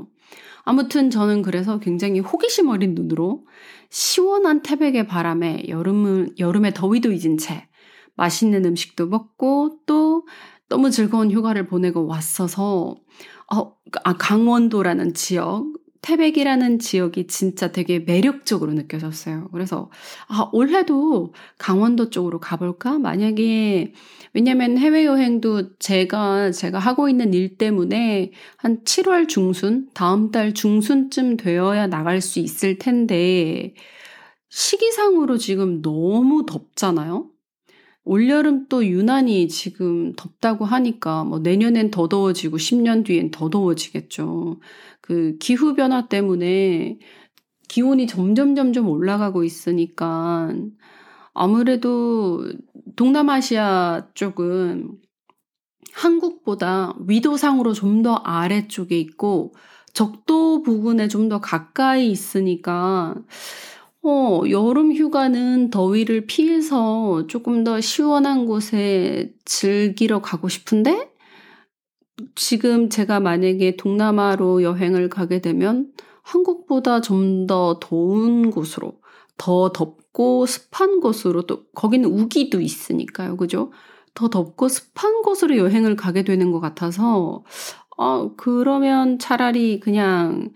아무튼 0.62 1.10
저는 1.10 1.42
그래서 1.42 1.80
굉장히 1.80 2.20
호기심 2.20 2.68
어린 2.68 2.94
눈으로 2.94 3.44
시원한 3.90 4.62
태백의 4.62 5.06
바람에 5.06 5.64
여름은, 5.68 6.36
여름에 6.38 6.72
더위도 6.72 7.12
잊은 7.12 7.36
채 7.36 7.68
맛있는 8.16 8.64
음식도 8.64 9.06
먹고 9.08 9.80
또 9.84 10.26
너무 10.70 10.90
즐거운 10.90 11.30
휴가를 11.30 11.66
보내고 11.66 12.06
왔어서 12.06 12.96
어, 13.52 13.76
아, 14.02 14.16
강원도라는 14.16 15.12
지역 15.12 15.66
태백이라는 16.02 16.78
지역이 16.78 17.26
진짜 17.26 17.72
되게 17.72 17.98
매력적으로 18.00 18.72
느껴졌어요. 18.72 19.48
그래서, 19.52 19.90
아, 20.28 20.48
올해도 20.52 21.34
강원도 21.58 22.10
쪽으로 22.10 22.40
가볼까? 22.40 22.98
만약에, 22.98 23.92
왜냐면 24.32 24.78
해외여행도 24.78 25.76
제가, 25.78 26.52
제가 26.52 26.78
하고 26.78 27.08
있는 27.08 27.34
일 27.34 27.58
때문에 27.58 28.32
한 28.56 28.82
7월 28.84 29.28
중순, 29.28 29.90
다음 29.94 30.30
달 30.30 30.54
중순쯤 30.54 31.36
되어야 31.36 31.86
나갈 31.88 32.20
수 32.20 32.38
있을 32.40 32.78
텐데, 32.78 33.74
시기상으로 34.50 35.38
지금 35.38 35.82
너무 35.82 36.46
덥잖아요. 36.46 37.30
올여름 38.10 38.66
또 38.68 38.84
유난히 38.84 39.46
지금 39.46 40.12
덥다고 40.16 40.64
하니까 40.64 41.22
뭐 41.22 41.38
내년엔 41.38 41.92
더 41.92 42.08
더워지고 42.08 42.56
10년 42.56 43.04
뒤엔 43.04 43.30
더 43.30 43.48
더워지겠죠. 43.50 44.58
그 45.00 45.36
기후 45.38 45.74
변화 45.76 46.08
때문에 46.08 46.98
기온이 47.68 48.08
점점 48.08 48.56
점점 48.56 48.88
올라가고 48.88 49.44
있으니까 49.44 50.52
아무래도 51.34 52.44
동남아시아 52.96 54.08
쪽은 54.14 54.90
한국보다 55.92 56.94
위도상으로 57.06 57.72
좀 57.74 58.02
더 58.02 58.14
아래쪽에 58.16 58.98
있고 58.98 59.54
적도 59.94 60.62
부근에 60.62 61.06
좀 61.06 61.28
더 61.28 61.40
가까이 61.40 62.10
있으니까 62.10 63.14
어, 64.02 64.42
여름 64.48 64.92
휴가는 64.94 65.70
더위를 65.70 66.26
피해서 66.26 67.26
조금 67.26 67.64
더 67.64 67.80
시원한 67.80 68.46
곳에 68.46 69.34
즐기러 69.44 70.22
가고 70.22 70.48
싶은데 70.48 71.10
지금 72.34 72.88
제가 72.88 73.20
만약에 73.20 73.76
동남아로 73.76 74.62
여행을 74.62 75.08
가게 75.08 75.40
되면 75.40 75.92
한국보다 76.22 77.00
좀 77.00 77.46
더 77.46 77.78
더운 77.80 78.50
곳으로 78.50 79.00
더 79.38 79.72
덥고 79.72 80.46
습한 80.46 81.00
곳으로 81.00 81.42
또 81.42 81.64
거기는 81.74 82.08
우기도 82.08 82.60
있으니까요. 82.60 83.36
그죠? 83.36 83.72
더 84.14 84.28
덥고 84.28 84.68
습한 84.68 85.22
곳으로 85.22 85.56
여행을 85.56 85.96
가게 85.96 86.22
되는 86.24 86.52
것 86.52 86.60
같아서 86.60 87.44
어, 87.96 88.34
그러면 88.36 89.18
차라리 89.18 89.80
그냥 89.80 90.52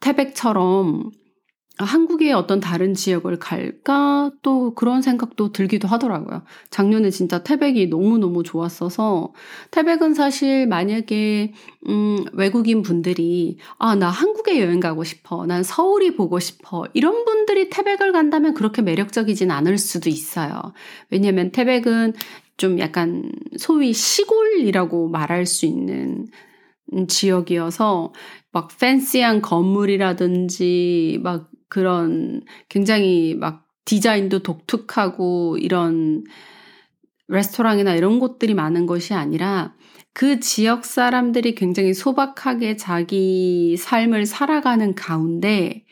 태백처럼 0.00 1.10
한국의 1.78 2.32
어떤 2.32 2.60
다른 2.60 2.94
지역을 2.94 3.38
갈까 3.38 4.30
또 4.42 4.74
그런 4.74 5.02
생각도 5.02 5.52
들기도 5.52 5.88
하더라고요. 5.88 6.42
작년에 6.70 7.10
진짜 7.10 7.42
태백이 7.42 7.88
너무너무 7.88 8.42
좋았어서 8.42 9.32
태백은 9.72 10.14
사실 10.14 10.66
만약에 10.66 11.52
음 11.88 12.24
외국인 12.32 12.82
분들이 12.82 13.58
아 13.78 13.94
나 13.94 14.08
한국에 14.08 14.60
여행 14.60 14.80
가고 14.80 15.04
싶어. 15.04 15.46
난 15.46 15.62
서울이 15.62 16.16
보고 16.16 16.38
싶어. 16.38 16.86
이런 16.94 17.24
분들이 17.24 17.70
태백을 17.70 18.12
간다면 18.12 18.54
그렇게 18.54 18.82
매력적이진 18.82 19.50
않을 19.50 19.78
수도 19.78 20.08
있어요. 20.10 20.72
왜냐면 21.10 21.50
태백은 21.52 22.14
좀 22.56 22.78
약간 22.78 23.30
소위 23.58 23.92
시골이라고 23.92 25.08
말할 25.08 25.46
수 25.46 25.66
있는 25.66 26.26
지역이어서 27.08 28.12
막 28.52 28.68
팬시한 28.78 29.42
건물이라든지 29.42 31.20
막 31.22 31.50
그런 31.68 32.42
굉장히 32.68 33.34
막 33.34 33.66
디자인도 33.84 34.40
독특하고 34.40 35.58
이런 35.58 36.24
레스토랑이나 37.28 37.94
이런 37.94 38.18
곳들이 38.18 38.54
많은 38.54 38.86
것이 38.86 39.14
아니라 39.14 39.74
그 40.12 40.40
지역 40.40 40.84
사람들이 40.84 41.54
굉장히 41.54 41.92
소박하게 41.92 42.76
자기 42.76 43.76
삶을 43.76 44.26
살아가는 44.26 44.94
가운데 44.94 45.84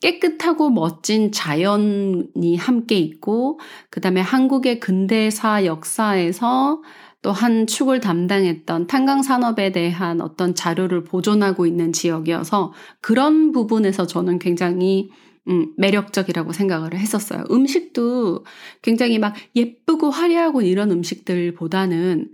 깨끗하고 0.00 0.70
멋진 0.70 1.32
자연이 1.32 2.56
함께 2.58 2.98
있고, 2.98 3.58
그 3.90 4.00
다음에 4.00 4.20
한국의 4.20 4.78
근대사 4.78 5.64
역사에서 5.64 6.82
또 7.22 7.32
한 7.32 7.66
축을 7.66 8.00
담당했던 8.00 8.86
탄광 8.86 9.22
산업에 9.22 9.72
대한 9.72 10.20
어떤 10.20 10.54
자료를 10.54 11.04
보존하고 11.04 11.66
있는 11.66 11.92
지역이어서 11.92 12.72
그런 13.00 13.52
부분에서 13.52 14.06
저는 14.06 14.38
굉장히 14.38 15.10
음, 15.48 15.72
매력적이라고 15.76 16.52
생각을 16.52 16.94
했었어요. 16.94 17.44
음식도 17.50 18.44
굉장히 18.82 19.18
막 19.18 19.34
예쁘고 19.54 20.10
화려하고 20.10 20.62
이런 20.62 20.90
음식들보다는 20.90 22.32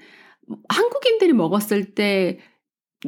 한국인들이 0.68 1.32
먹었을 1.32 1.94
때 1.94 2.38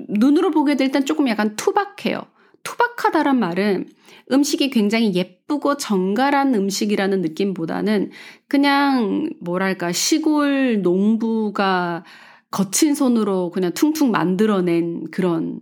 눈으로 0.09 0.51
보게 0.51 0.77
될 0.77 0.91
땐 0.91 1.05
조금 1.05 1.29
약간 1.29 1.57
투박해요. 1.57 2.23
투박하다란 2.65 3.39
말은 3.39 3.87
음식이 4.33 4.71
굉장히 4.71 5.15
예쁘고 5.15 5.77
정갈한 5.77 6.55
음식이라는 6.55 7.21
느낌보다는 7.21 8.11
그냥 8.49 9.31
뭐랄까 9.41 9.93
시골 9.93 10.81
농부가 10.83 12.05
거친 12.51 12.95
손으로 12.95 13.51
그냥 13.51 13.73
퉁퉁 13.75 14.11
만들어낸 14.11 15.05
그런 15.11 15.61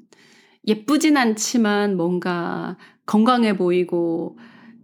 예쁘진 0.66 1.16
않지만 1.16 1.96
뭔가 1.96 2.76
건강해 3.04 3.56
보이고 3.56 4.38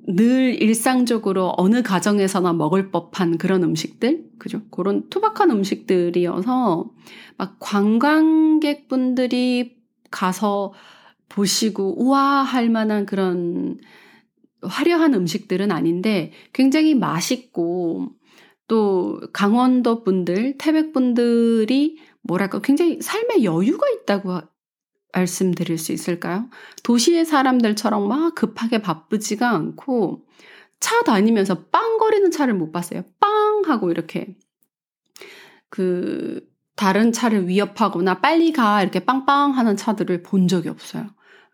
늘 0.06 0.60
일상적으로 0.60 1.54
어느 1.58 1.82
가정에서나 1.82 2.54
먹을 2.54 2.90
법한 2.90 3.36
그런 3.36 3.62
음식들? 3.62 4.24
그죠? 4.38 4.62
그런 4.70 5.10
투박한 5.10 5.50
음식들이어서 5.50 6.90
막 7.36 7.56
관광객분들이 7.60 9.76
가서 10.10 10.72
보시고 11.28 12.02
우와 12.02 12.42
할 12.42 12.68
만한 12.70 13.06
그런 13.06 13.78
화려한 14.62 15.14
음식들은 15.14 15.70
아닌데 15.70 16.32
굉장히 16.52 16.94
맛있고 16.94 18.08
또 18.66 19.20
강원도 19.32 20.04
분들, 20.04 20.58
태백 20.58 20.92
분들이 20.92 21.98
뭐랄까 22.22 22.60
굉장히 22.60 23.00
삶에 23.00 23.42
여유가 23.44 23.86
있다고 23.88 24.40
말씀드릴 25.12 25.78
수 25.78 25.92
있을까요? 25.92 26.50
도시의 26.82 27.24
사람들처럼 27.24 28.06
막 28.06 28.34
급하게 28.34 28.82
바쁘지가 28.82 29.48
않고 29.50 30.26
차 30.80 31.02
다니면서 31.02 31.64
빵거리는 31.66 32.30
차를 32.30 32.54
못 32.54 32.70
봤어요. 32.72 33.02
빵 33.18 33.62
하고 33.66 33.90
이렇게 33.90 34.36
그 35.70 36.46
다른 36.76 37.10
차를 37.10 37.48
위협하거나 37.48 38.20
빨리 38.20 38.52
가 38.52 38.82
이렇게 38.82 39.00
빵빵 39.00 39.56
하는 39.56 39.76
차들을 39.76 40.22
본 40.22 40.46
적이 40.46 40.68
없어요. 40.68 41.06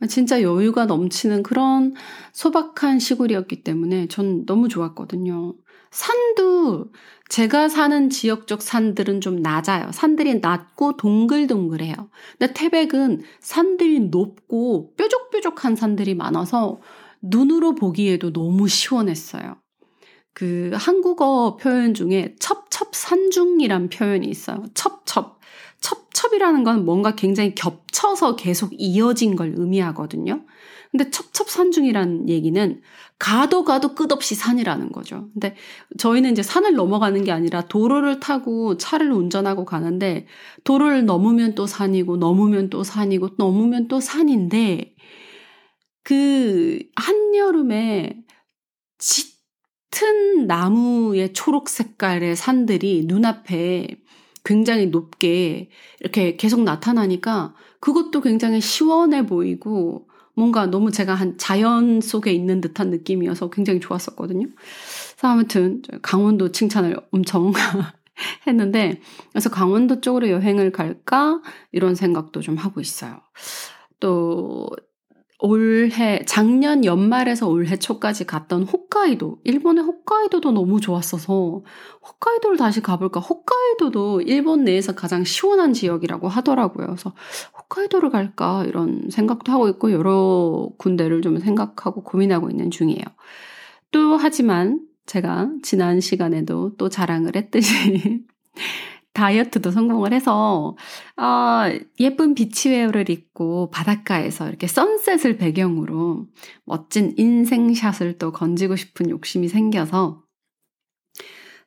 진짜 0.09 0.43
여유가 0.43 0.87
넘치는 0.87 1.43
그런 1.43 1.95
소박한 2.33 2.99
시골이었기 2.99 3.63
때문에 3.63 4.09
전 4.09 4.45
너무 4.47 4.69
좋았거든요. 4.69 5.55
산도 5.91 6.91
제가 7.29 7.69
사는 7.69 8.11
지역 8.11 8.47
쪽 8.47 8.61
산들은 8.63 9.21
좀 9.21 9.37
낮아요. 9.37 9.91
산들이 9.93 10.41
낮고 10.41 10.97
동글동글해요. 10.97 11.95
근데 12.39 12.53
태백은 12.53 13.23
산들이 13.41 14.01
높고 14.01 14.95
뾰족뾰족한 14.97 15.77
산들이 15.77 16.15
많아서 16.15 16.81
눈으로 17.23 17.75
보기에도 17.75 18.33
너무 18.33 18.69
시원했어요. 18.69 19.57
그 20.35 20.73
한국어 20.75 21.57
표현 21.57 21.95
중에 21.95 22.35
첩첩 22.41 22.84
산중이란 23.35 23.89
표현이 23.89 24.27
있어요. 24.29 24.65
첩첩. 24.75 25.41
첩첩이라는 25.81 26.65
건 26.65 26.85
뭔가 26.85 27.15
굉장히 27.15 27.55
겹쳐서 27.55 28.37
계속 28.37 28.71
이어진 28.73 29.37
걸 29.37 29.55
의미하거든요. 29.57 30.45
근데 30.91 31.11
첩첩산중이라는 31.11 32.29
얘기는 32.29 32.81
가도 33.19 33.65
가도 33.65 33.95
끝없이 33.97 34.37
산이라는 34.37 34.93
거죠. 34.93 35.29
근데 35.33 35.57
저희는 35.99 36.33
이제 36.33 36.43
산을 36.43 36.75
넘어가는 36.75 37.25
게 37.25 37.33
아니라 37.33 37.63
도로를 37.63 38.21
타고 38.21 38.77
차를 38.77 39.11
운전하고 39.11 39.65
가는데 39.65 40.27
도로를 40.63 41.05
넘으면 41.05 41.57
또 41.57 41.67
산이고 41.67 42.17
넘으면 42.17 42.71
또 42.71 42.85
산이고 42.85 43.31
넘으면 43.37 43.89
또 43.89 43.99
산인데 44.01 44.95
그 46.05 46.79
한여름에 46.95 48.25
짙은 49.95 50.49
나무의 50.49 51.33
초록 51.33 51.69
색깔의 51.69 52.35
산들이 52.35 53.05
눈앞에 53.07 53.87
굉장히 54.45 54.87
높게 54.87 55.71
이렇게 56.01 56.37
계속 56.37 56.63
나타나니까 56.65 57.55
그것도 57.79 58.21
굉장히 58.21 58.61
시원해 58.61 59.25
보이고 59.25 60.09
뭔가 60.35 60.67
너무 60.67 60.91
제가 60.91 61.15
한 61.15 61.39
자연 61.39 62.01
속에 62.01 62.33
있는 62.33 62.61
듯한 62.61 62.91
느낌이어서 62.91 63.51
굉장히 63.51 63.79
좋았었거든요. 63.79 64.49
그래서 64.49 65.29
아무튼 65.29 65.83
강원도 66.03 66.51
칭찬을 66.51 66.97
엄청 67.13 67.53
했는데 68.49 69.01
그래서 69.31 69.49
강원도 69.49 70.01
쪽으로 70.01 70.29
여행을 70.29 70.73
갈까 70.73 71.41
이런 71.71 71.95
생각도 71.95 72.41
좀 72.41 72.57
하고 72.57 72.81
있어요. 72.81 73.21
또 74.01 74.69
올해 75.41 76.23
작년 76.27 76.85
연말에서 76.85 77.49
올해 77.49 77.77
초까지 77.77 78.25
갔던 78.25 78.63
홋카이도 78.63 79.39
일본의 79.45 79.85
홋카이도도 79.85 80.53
너무 80.53 80.81
좋았어서 80.81 81.63
홋카이도를 82.03 82.57
다시 82.57 82.81
가볼까? 82.81 83.21
홋카이도도 83.21 84.23
일본 84.23 84.65
내에서 84.65 84.95
가장 84.95 85.25
시원한 85.25 85.73
지역이라고 85.73 86.29
하더라고요. 86.29 86.87
그래서 86.87 87.15
홋카이도를 87.59 88.11
갈까? 88.11 88.65
이런 88.65 89.09
생각도 89.11 89.53
하고 89.53 89.69
있고 89.69 89.91
여러 89.93 90.71
군데를 90.79 91.21
좀 91.21 91.39
생각하고 91.39 92.05
고민하고 92.05 92.51
있는 92.51 92.71
중이에요. 92.71 93.05
또 93.91 94.17
하지만 94.17 94.81
제가 95.07 95.51
지난 95.63 96.01
시간에도 96.01 96.77
또 96.77 96.89
자랑을 96.89 97.37
했듯이 97.37 98.25
다이어트도 99.15 99.71
성공을 99.71 100.13
해서 100.13 100.77
아, 101.17 101.73
예쁜 102.01 102.35
비치웨어를 102.35 103.09
입고 103.09 103.71
바닷가에서 103.71 104.49
이렇게 104.49 104.67
선셋을 104.67 105.39
배경으로 105.39 106.27
멋진 106.65 107.15
인생샷을 107.17 108.19
또 108.19 108.33
건지고 108.33 108.77
싶은 108.77 109.11
욕심이 109.11 109.49
생겨서 109.49 110.23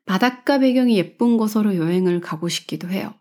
바닷가 0.06 0.60
배경이 0.60 0.98
예쁜 0.98 1.38
곳으로 1.38 1.76
여행을 1.76 2.22
가고 2.22 2.48
싶기도 2.48 2.90
해요. 2.90 3.14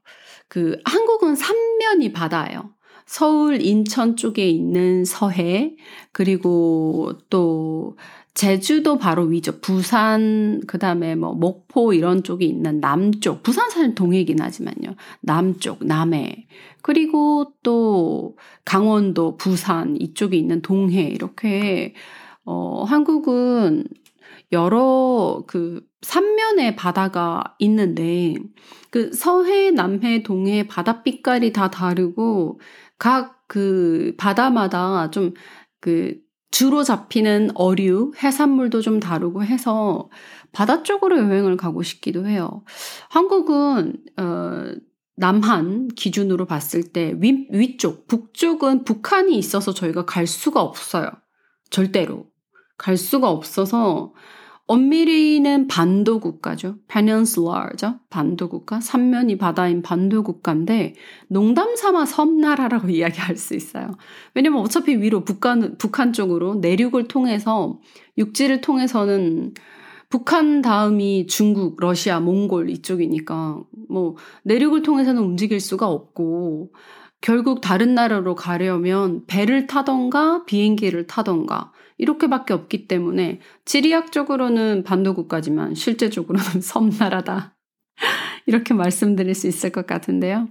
그 0.49 0.79
한국은 0.85 1.35
삼면이 1.35 2.13
바다예요. 2.13 2.77
서울, 3.07 3.61
인천 3.63 4.17
쪽에 4.17 4.49
있는 4.49 5.05
서해, 5.05 5.77
그리고 6.13 7.13
또 7.31 7.97
제주도 8.37 8.99
바로 8.99 9.25
위죠. 9.25 9.61
부산, 9.61 10.61
그 10.69 10.79
다음에 10.79 11.17
뭐, 11.17 11.35
목포 11.35 11.95
이런 11.95 12.23
쪽이 12.23 12.47
있는 12.47 12.81
남쪽. 12.81 13.43
부산 13.43 13.69
사실 13.71 13.95
동해긴 13.95 14.41
하지만요. 14.41 14.95
남쪽, 15.21 15.85
남해. 15.85 16.47
그리고 16.83 17.53
또 17.65 18.37
강원도, 18.65 19.37
부산 19.37 19.97
이쪽에 20.01 20.37
있는 20.37 20.63
동해. 20.63 21.09
이렇게, 21.09 21.95
어, 22.45 22.85
한국은 22.85 23.85
여러 24.53 25.43
그 25.49 25.81
삼면의 26.03 26.77
바다가 26.77 27.43
있는데 27.59 28.35
그 28.91 29.13
서해, 29.13 29.71
남해, 29.73 30.23
동해 30.23 30.67
바닷빛깔이 30.69 31.53
다 31.53 31.71
다르고 31.71 32.61
각 32.99 33.37
그 33.47 34.15
바다마다 34.19 35.11
좀그 35.11 36.19
주로 36.51 36.83
잡히는 36.85 37.51
어류, 37.55 38.13
해산물도 38.23 38.81
좀 38.81 39.01
다르고 39.01 39.45
해서 39.45 40.09
바다 40.53 40.83
쪽으로 40.83 41.19
여행을 41.19 41.57
가고 41.57 41.83
싶기도 41.83 42.27
해요. 42.27 42.65
한국은 43.11 43.97
어 44.17 44.75
남한 45.17 45.89
기준으로 45.89 46.47
봤을 46.47 46.93
때 46.93 47.15
위, 47.19 47.49
위쪽, 47.51 48.07
북쪽은 48.07 48.85
북한이 48.85 49.37
있어서 49.39 49.73
저희가 49.73 50.05
갈 50.05 50.27
수가 50.27 50.63
없어요. 50.63 51.11
절대로. 51.71 52.27
갈 52.79 52.97
수가 52.97 53.31
없어서 53.31 54.13
엄밀히는 54.69 55.69
반도 55.69 56.19
국가죠. 56.19 56.77
peninsular죠. 56.89 58.01
반도 58.11 58.49
국가. 58.49 58.81
삼면이 58.81 59.39
바다인 59.39 59.81
반도 59.83 60.25
국가인데 60.25 60.95
농담 61.29 61.77
삼아 61.77 62.05
섬나라라고 62.05 62.89
이야기할 62.91 63.37
수 63.37 63.55
있어요. 63.55 63.97
왜냐면 64.35 64.61
어차피 64.61 64.97
위로 64.97 65.25
북한 65.25 65.77
북한 65.79 66.13
쪽으로 66.13 66.57
내륙을 66.57 67.07
통해서 67.07 67.79
육지를 68.19 68.61
통해서는 68.61 69.55
북한 70.09 70.63
다음이 70.63 71.27
중국, 71.27 71.77
러시아, 71.81 72.21
몽골 72.21 72.71
이쪽이니까 72.71 73.61
뭐 73.89 74.17
내륙을 74.45 74.83
통해서는 74.83 75.23
움직일 75.23 75.61
수가 75.61 75.89
없고 75.89 76.73
결국 77.21 77.61
다른 77.61 77.95
나라로 77.95 78.35
가려면 78.35 79.25
배를 79.27 79.67
타던가 79.67 80.45
비행기를 80.45 81.07
타던가 81.07 81.73
이렇게밖에 81.99 82.53
없기 82.55 82.89
때문에 82.89 83.41
지리학적으로는 83.65 84.85
반도국가지만 84.85 85.75
실제적으로는 85.75 86.61
섬나라다. 86.61 87.57
이렇게 88.47 88.75
말씀드릴 88.75 89.35
수 89.35 89.47
있을 89.49 89.71
것 89.71 89.87
같은데요. 89.87 90.49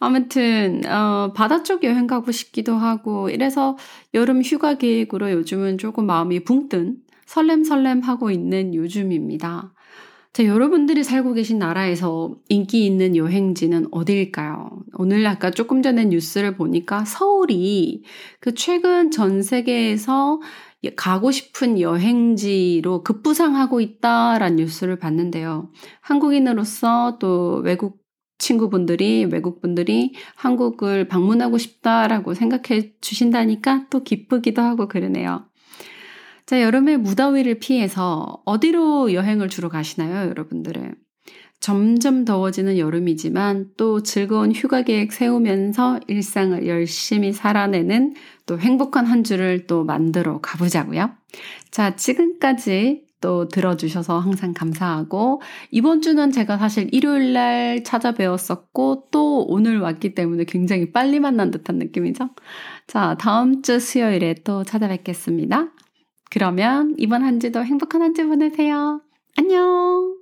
아무튼 0.00 0.82
어, 0.86 1.32
바다 1.34 1.62
쪽 1.64 1.82
여행 1.82 2.06
가고 2.06 2.30
싶기도 2.30 2.74
하고 2.76 3.30
이래서 3.30 3.76
여름 4.14 4.42
휴가 4.42 4.74
계획으로 4.74 5.32
요즘은 5.32 5.78
조금 5.78 6.06
마음이 6.06 6.44
붕 6.44 6.68
뜬 6.68 6.98
설렘설렘 7.26 8.00
하고 8.00 8.30
있는 8.30 8.74
요즘입니다. 8.74 9.72
자, 10.38 10.44
여러분들이 10.44 11.02
살고 11.02 11.32
계신 11.32 11.58
나라에서 11.58 12.36
인기 12.48 12.86
있는 12.86 13.16
여행지는 13.16 13.88
어디일까요? 13.90 14.70
오늘 14.92 15.26
아까 15.26 15.50
조금 15.50 15.82
전에 15.82 16.04
뉴스를 16.04 16.56
보니까 16.56 17.04
서울이 17.04 18.04
그 18.38 18.54
최근 18.54 19.10
전 19.10 19.42
세계에서 19.42 20.40
가고 20.94 21.32
싶은 21.32 21.80
여행지로 21.80 23.02
급부상하고 23.02 23.80
있다라는 23.80 24.58
뉴스를 24.58 25.00
봤는데요. 25.00 25.72
한국인으로서 26.02 27.18
또 27.18 27.60
외국 27.64 27.98
친구분들이, 28.38 29.24
외국분들이 29.24 30.14
한국을 30.36 31.08
방문하고 31.08 31.58
싶다라고 31.58 32.34
생각해 32.34 32.92
주신다니까 33.00 33.86
또 33.90 34.04
기쁘기도 34.04 34.62
하고 34.62 34.86
그러네요. 34.86 35.47
자, 36.48 36.62
여름의 36.62 36.96
무더위를 36.96 37.58
피해서 37.58 38.40
어디로 38.46 39.12
여행을 39.12 39.50
주로 39.50 39.68
가시나요, 39.68 40.30
여러분들은? 40.30 40.94
점점 41.60 42.24
더워지는 42.24 42.78
여름이지만 42.78 43.72
또 43.76 44.02
즐거운 44.02 44.52
휴가 44.52 44.80
계획 44.80 45.12
세우면서 45.12 46.00
일상을 46.08 46.66
열심히 46.66 47.34
살아내는 47.34 48.14
또 48.46 48.58
행복한 48.58 49.04
한 49.04 49.24
주를 49.24 49.66
또 49.66 49.84
만들어 49.84 50.40
가보자고요. 50.40 51.10
자, 51.70 51.96
지금까지 51.96 53.04
또 53.20 53.48
들어주셔서 53.48 54.18
항상 54.18 54.54
감사하고 54.54 55.42
이번 55.70 56.00
주는 56.00 56.30
제가 56.30 56.56
사실 56.56 56.88
일요일 56.92 57.34
날 57.34 57.84
찾아뵈었었고 57.84 59.08
또 59.10 59.44
오늘 59.46 59.80
왔기 59.80 60.14
때문에 60.14 60.44
굉장히 60.44 60.92
빨리 60.92 61.20
만난 61.20 61.50
듯한 61.50 61.76
느낌이죠. 61.76 62.30
자, 62.86 63.18
다음 63.20 63.60
주 63.60 63.78
수요일에 63.78 64.36
또 64.44 64.64
찾아뵙겠습니다. 64.64 65.72
그러면 66.30 66.94
이번 66.98 67.22
한 67.22 67.40
주도 67.40 67.64
행복한 67.64 68.02
한 68.02 68.14
주 68.14 68.26
보내세요. 68.28 69.00
안녕! 69.36 70.18